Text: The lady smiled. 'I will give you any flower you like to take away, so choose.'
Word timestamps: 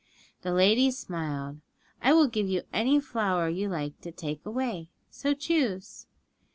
The 0.41 0.51
lady 0.51 0.89
smiled. 0.89 1.59
'I 2.01 2.13
will 2.13 2.27
give 2.27 2.49
you 2.49 2.63
any 2.73 2.99
flower 2.99 3.49
you 3.49 3.69
like 3.69 4.01
to 4.01 4.11
take 4.11 4.43
away, 4.47 4.89
so 5.11 5.35
choose.' 5.35 6.07